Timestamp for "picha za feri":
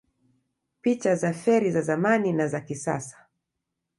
0.81-1.71